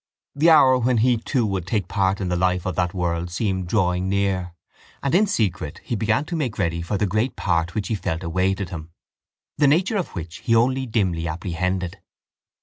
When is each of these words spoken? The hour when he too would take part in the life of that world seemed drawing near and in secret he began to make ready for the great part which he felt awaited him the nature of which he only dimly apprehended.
The 0.33 0.49
hour 0.49 0.79
when 0.79 0.97
he 1.05 1.17
too 1.17 1.45
would 1.45 1.67
take 1.67 1.87
part 1.87 2.19
in 2.19 2.27
the 2.27 2.35
life 2.35 2.65
of 2.65 2.75
that 2.75 2.95
world 2.95 3.29
seemed 3.29 3.67
drawing 3.67 4.09
near 4.09 4.55
and 5.03 5.13
in 5.13 5.27
secret 5.27 5.79
he 5.83 5.95
began 5.95 6.25
to 6.25 6.35
make 6.35 6.57
ready 6.57 6.81
for 6.81 6.97
the 6.97 7.05
great 7.05 7.35
part 7.35 7.75
which 7.75 7.87
he 7.87 7.93
felt 7.93 8.23
awaited 8.23 8.69
him 8.69 8.89
the 9.59 9.67
nature 9.67 9.97
of 9.97 10.15
which 10.15 10.37
he 10.37 10.55
only 10.55 10.87
dimly 10.87 11.27
apprehended. 11.27 11.99